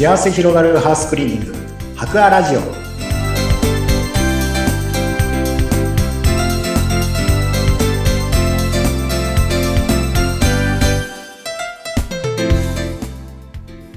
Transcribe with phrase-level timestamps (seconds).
[0.00, 1.54] 幸せ広がるハウスクリーニング。
[1.94, 2.60] 博アラジオ。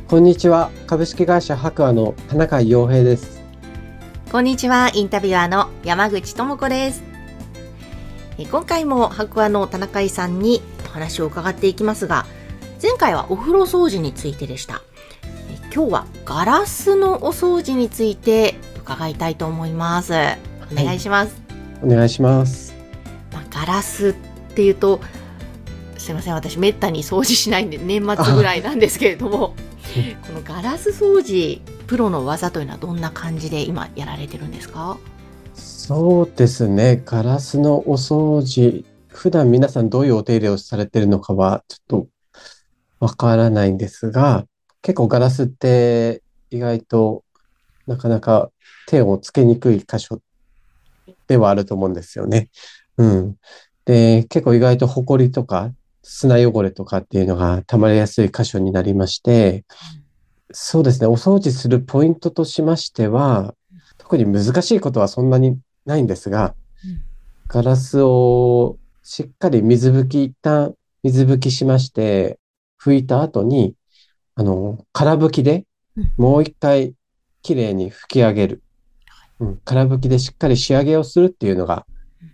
[0.09, 0.71] こんにちは。
[0.87, 3.41] 株式会社博アの田中洋平です。
[4.29, 7.01] こんにちは、インタビュアーの山口智子です。
[8.37, 12.25] え今回も白亜の田中井さんにお話を伺っていきますが、
[12.81, 14.81] 前回はお風呂掃除についてでした。
[15.73, 20.13] え今日はガラスのお掃除について伺いたいと思います。
[20.71, 21.35] お願いします。
[21.81, 22.75] お願いします。
[23.33, 24.13] まあ、ガラスっ
[24.53, 25.01] ていうと、
[25.97, 29.55] すいません、私めったに掃除しないんで年末ぐらいなんですけれども、
[30.27, 34.99] このガラス掃除、プロの技というのはどんな感じで今やられてるんですか？
[35.55, 37.01] そうですね。
[37.03, 42.07] ガラスのお掃除普段皆さんどういうお手入れをされてるのかはちょっと
[42.99, 44.45] わからないんですが
[44.83, 47.23] 結構ガラスって意外と
[47.87, 48.51] なかなか
[48.87, 50.21] 手をつけにくい箇所
[51.27, 52.49] ではあると思うんですよね。
[52.97, 53.35] うん。
[53.85, 55.71] で、結構意外とホコリとか
[56.03, 59.63] 砂汚れとかっていうのが溜まりやすい箇所になりまして、
[60.51, 63.55] そうですね、お掃除するポイントとしましては、
[63.97, 66.55] 特に難しいことはそんなにないんですが、
[67.47, 72.37] ガラスをしっかり水拭き、一旦水拭きしまして、
[72.83, 73.75] 拭いた後に、
[74.35, 76.93] あの、空拭きでうんもう一回
[77.41, 78.63] きれいに拭き上げる。
[79.39, 81.85] うん、空拭きでしっかり仕上げをするっていうのが
[82.21, 82.31] うん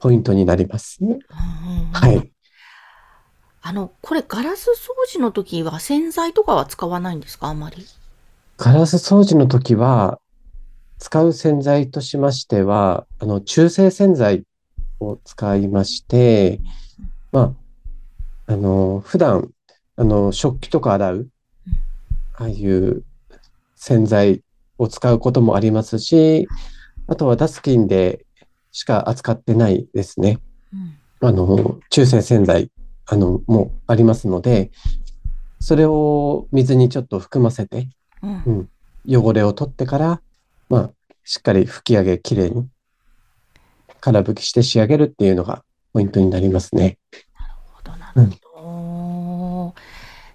[0.00, 0.98] ポイントになります。
[1.00, 1.20] うんうんうん
[1.92, 2.32] はい。
[3.64, 7.46] あの、これガラス掃除の時は洗剤とかは使わないんですか？
[7.46, 7.86] あんまり。
[8.58, 10.20] ガラス掃除の時は、
[10.98, 14.44] 使う洗剤としましては、あの、中性洗剤
[15.00, 16.60] を使いまして、
[17.32, 17.54] ま
[18.48, 19.50] あ、あの、普段、
[19.96, 21.28] あの、食器とか洗う、
[22.34, 23.04] ああいう
[23.76, 24.42] 洗剤
[24.78, 26.48] を使うこともありますし、
[27.06, 28.24] あとはダスキンで
[28.70, 30.38] しか扱ってないですね。
[30.72, 32.72] うんあの、中性洗剤、
[33.06, 34.72] あの、もありますので、
[35.60, 37.88] それを水にちょっと含ませて、
[38.22, 38.68] うん
[39.06, 40.20] 汚れを取ってから、
[40.68, 40.90] まあ、
[41.24, 42.68] しっかり拭き上げ、きれいに、
[44.00, 46.98] 空拭きして仕上げるっていうのがポイントになりますね。
[47.38, 48.41] なるほど、なるほど。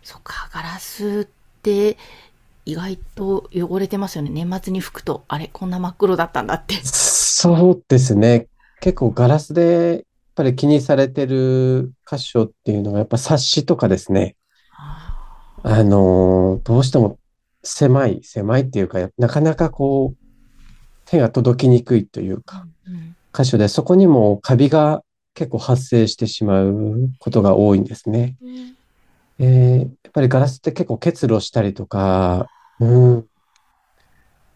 [0.07, 1.97] そっか、ガラスって
[2.63, 4.29] 意外と汚れてますよね。
[4.29, 6.75] 年末に拭くと、あれ、こんな真っ黒だったんだって。
[6.75, 8.47] そうですね。
[8.79, 10.03] 結構ガラスで、やっ
[10.33, 14.37] ぱり気にされてる箇所っていうのが、やっぱ冊子とかですね。
[14.77, 17.19] ああのーどうしても
[17.61, 20.25] 狭い、狭いっていうか、なかなかこう、
[21.03, 25.03] 手が届きにくいというーか、うん箇所で、そこにもカビが
[25.33, 28.37] 結構発生してしまうことが多いんですね。
[28.41, 28.76] うん
[29.39, 32.47] えーやっぱりガラスって結構結露したりとか、
[32.79, 33.27] うん、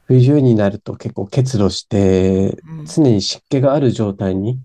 [0.05, 4.59] 冬になると結構結露して、うん常に湿気がある状態に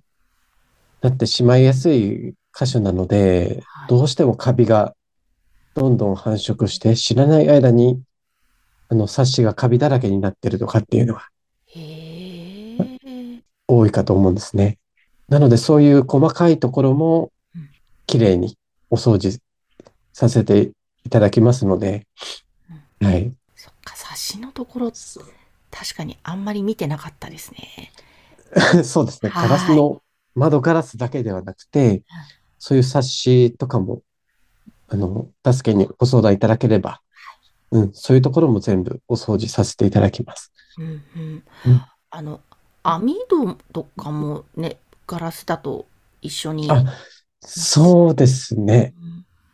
[1.02, 4.94] なってしまいやすい箇所なので、はいどうしてもカビが
[5.74, 8.02] どんどん繁殖して、知らない間に、
[8.88, 11.28] あの、サッシがカビだらけになってるとかっていうのが
[11.66, 13.42] へえ。
[13.68, 14.78] 多いかと思うんですね。
[15.28, 17.68] なので、そういう細かいところもうん、
[18.06, 18.56] きれいに
[18.90, 19.38] お掃除
[20.16, 20.72] させて
[21.04, 22.06] いただきますので、
[23.02, 23.30] はい。
[23.54, 24.90] そっか、冊子のところ、
[25.70, 27.92] 確かにあんまり見てなかったですね。
[28.82, 29.28] そうですね。
[29.28, 30.00] はいガラスの
[30.34, 32.02] 窓ガラスだけではなくて、
[32.58, 34.00] そういう冊子とかも、
[34.88, 37.02] あの、助けにご相談いただければ、
[37.70, 40.50] うん、そういうところも全部お掃除させていただきます。
[40.78, 42.40] うんうんうんあの、
[42.82, 45.86] 網戸とかもね、ガラスだと
[46.22, 46.70] 一緒に。
[46.70, 46.84] あ、
[47.42, 48.94] そうですね。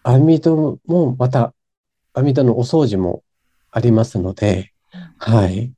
[0.05, 1.55] うん網戸もまた、
[2.13, 3.23] 網戸のお掃除も
[3.71, 4.73] ありますので、
[5.19, 5.73] はい。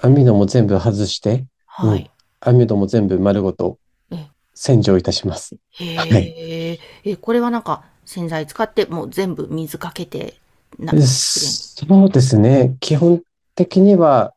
[0.00, 2.10] 網戸も全部外して、はい。
[2.40, 3.78] 網戸も全部丸ごと
[4.10, 5.56] ええ洗浄いたします。
[5.72, 10.34] へはえ、え、これはなんか洗剤使ってもう全部水かけて、
[10.78, 12.76] な、そうですね。
[12.80, 13.22] 基本
[13.54, 14.34] 的には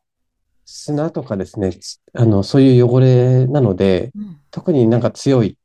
[0.64, 5.58] 砂とかですね、つあの、そういう汚れなので、うん特になんか強い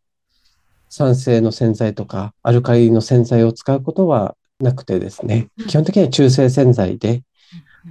[0.92, 7.24] 酸性の洗剤とかアルカリの洗剤を使うことはなくてですねうん、基本的には中性洗剤で、うん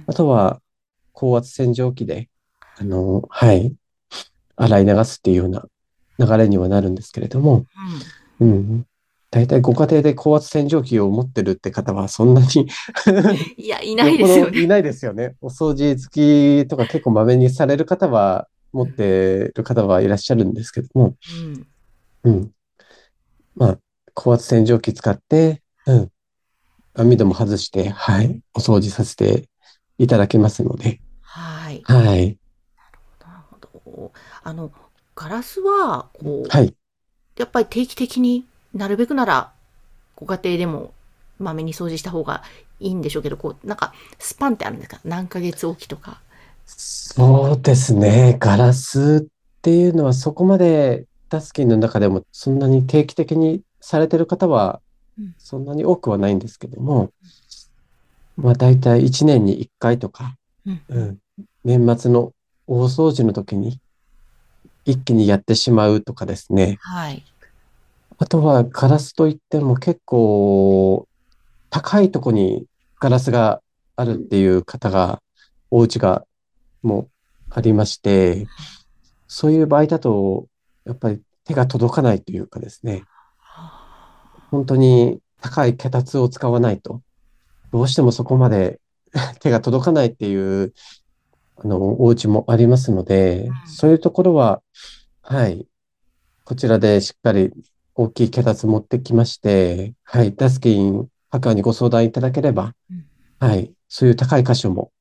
[0.07, 0.61] あとは
[1.11, 2.29] 高圧洗浄機で、
[2.77, 3.73] あの、はい、
[4.55, 5.65] 洗い流すっていうような
[6.17, 7.65] 流れにはなるんですけれども、
[8.39, 8.85] うん。
[9.29, 12.47] 大体ご家庭で高圧洗浄機を持ってるって方はそんなに
[13.55, 14.59] いや、いないですよね。
[14.59, 15.35] いないですよね。
[15.41, 21.67] お掃除好きとか結構まめにされる方は、持ってる方はいらっしゃるんですけども、うん
[22.23, 22.51] うん。
[23.55, 23.77] まあ、
[24.13, 26.11] 高圧洗浄機使って、うん。
[26.93, 29.47] 網戸も外して、はい、お掃除させて
[29.97, 31.81] いただきますので、はい。
[31.85, 32.37] はい、
[32.75, 32.99] なる
[33.49, 34.11] ほど。
[34.43, 34.71] あの、
[35.15, 36.75] ガラスは、こう、はい、
[37.37, 39.53] やっぱり定期的になるべくなら、
[40.15, 40.93] ご家庭でも
[41.39, 42.43] まめに掃除した方が
[42.79, 44.99] いいんでしょうけど、こう、なんか、スパンってあるんですか？
[45.05, 46.19] 何ヶ月おきとか。
[46.65, 48.35] そうですね。
[48.39, 54.81] ガラスっていうのはそこまでダスキンの中でもそんなに定期的にされてる方は
[55.17, 57.11] うんそんなに多くはないんですけども、
[58.37, 60.35] まあ大体1年に1回とか、
[60.65, 60.81] うん。
[60.89, 61.17] うん、
[61.63, 62.33] 年末の
[62.67, 63.79] 大掃除の時に
[64.85, 66.77] 一気にやってしまうとかですね。
[66.81, 67.23] はい。
[68.17, 71.07] あとはガラスといっても結構
[71.69, 72.65] 高いとこに
[72.99, 73.61] ガラスが
[73.95, 75.21] あるっていう方が、
[75.71, 76.25] お家が
[76.83, 77.09] もう
[77.49, 78.45] ありまして、
[79.27, 80.47] そういう場合だと、
[80.85, 83.03] やっぱり手が届かないというかですね、
[84.49, 87.01] 本当に高い脚立を使わないと、
[87.71, 88.79] どうしてもそこまで
[89.39, 90.73] 手が届かないっていう、
[91.57, 94.61] あの、お家もありますのでうん、そういうところは、
[95.21, 95.67] はい、
[96.43, 97.51] こちらでしっかり
[97.95, 103.05] 大きい脚立持ってきまして、はい、ダスキン白亜にご相談いただければうん、
[103.39, 104.91] はい、そういう高い箇所も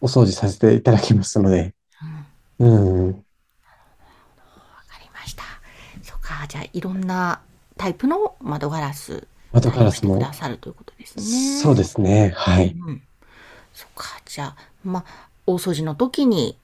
[0.00, 1.74] お掃除させていただきますので、
[2.58, 2.72] うん。
[2.72, 3.20] わうん、か
[5.02, 5.42] りました。
[6.02, 6.46] そうか。
[6.46, 7.40] じゃあ、いろんな
[7.76, 11.62] タイプの窓ガラス、窓ガラスてく、ださるということですね。
[11.62, 12.76] そうですね、はい。
[12.78, 13.02] うん。
[13.72, 14.20] そっか。
[14.26, 16.58] じゃあ、まあ、大掃除の時に、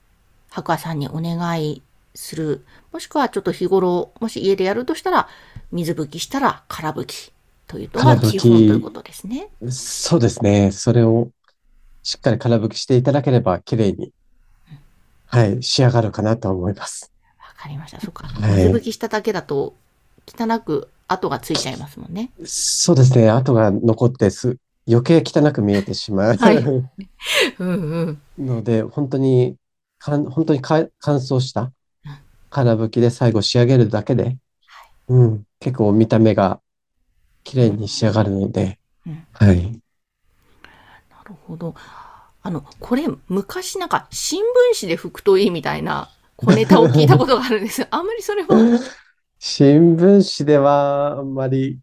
[0.50, 1.82] 白亜さんにお願い
[2.14, 2.64] する。
[2.92, 5.28] もしくは、ちょっと日頃、もし家でやるとしたら、
[5.72, 7.32] 水拭きしたら空拭き
[7.66, 9.48] というのが空拭き基本ということですね。
[9.70, 10.70] そうですね。
[10.70, 11.30] それを
[12.02, 14.12] しっかり空拭きしていただければ、綺麗に、
[15.26, 17.13] はい、仕上がるかなと思います。
[17.64, 18.00] わかりました。
[18.00, 18.26] そっか。
[18.26, 19.74] はい水拭きしただけだと、
[20.26, 22.30] 汚く跡がついちゃいますもんね。
[22.44, 23.30] そうですね。
[23.30, 26.58] 跡が残ってす、余計汚く見えてしまう、はい
[27.58, 28.46] うんうん。
[28.46, 29.56] ので、本当に、
[29.98, 31.72] かん、本当にか乾燥した
[32.50, 34.36] 空拭きで最後仕上げるだけで、
[35.08, 36.60] うん、結構見た目が
[37.44, 39.62] 綺麗に仕上がるので、うんはい。
[39.64, 41.74] なるほど。
[42.42, 44.44] あの、これ、昔なんか、新聞
[44.78, 46.10] 紙で拭くといいみたいな
[46.44, 47.86] 小ネタを聞いたことがあるんです。
[47.90, 48.48] あんまりそれは、
[49.38, 51.78] 新聞紙ではあんまり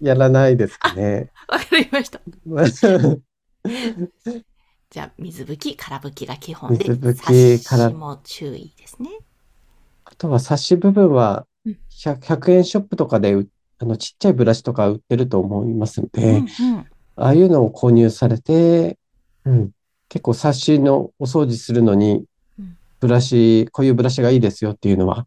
[0.00, 1.30] やらないですかね。
[1.48, 2.20] わかりました。
[4.90, 9.10] じゃあ、水拭き、空拭きが基本で、水拭きサッ空シも注意ですね。
[10.04, 16.86] あとは、サッシ部分はうん100、100円ショップとかでう、あの、ちっちゃいブラシとか売ってると思いますので、うんうん。
[17.16, 18.98] ああいうのを購入されて、
[19.44, 19.70] うん、
[20.08, 22.26] 結構サッシのお掃除するのにうん、
[23.00, 25.26] ブラシ、こういうブラシがいいですよっていうのは、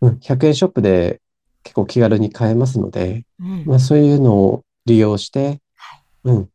[0.00, 1.20] うん、100円ショップで
[1.62, 6.50] 結構気軽に買えますので、うんまあそういうのを利用してはい、うん、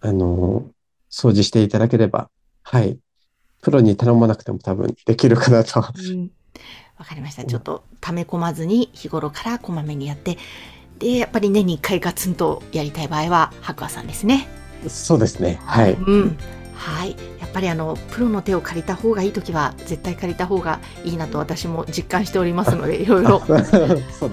[0.00, 0.70] あの、
[1.10, 2.30] 掃除していただければ、
[2.62, 2.98] はい、
[3.62, 5.80] プロに頼まなくても多分できるかなと。
[5.80, 6.30] うん
[6.98, 7.44] わかりました。
[7.44, 10.38] ちょっと溜め込まずに日頃からこまめにやって、
[11.00, 14.46] で、やっぱり年に一回ガツンとやりたい場合は、白亜さんですね。
[14.86, 15.58] そうですね。
[15.64, 15.94] はい。
[15.94, 16.38] うん。
[16.82, 17.16] はい。
[17.40, 23.40] やっぱりあの、プロの手を借りた方がいいときは、絶対借りた方がいいなと私も実感しておりますので、 いろいろ。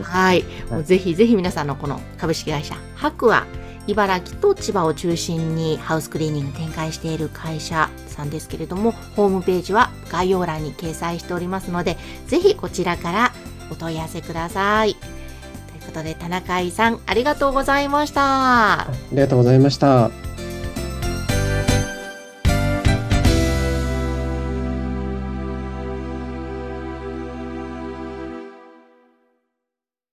[0.01, 0.43] はい。
[0.71, 3.45] もうぜひぜひ皆さんのこの株式会社、白亜、
[3.85, 13.31] 茨城と千葉を中心にハウスクリーニング展開している会社さんですけれども、ホームページは概要欄に掲載しておりますので、ぜひこちらから
[13.71, 14.95] お問い合わせください。
[14.95, 18.81] ということで、田中井さん、ありがとうございました。
[18.81, 20.28] ありがとうございました。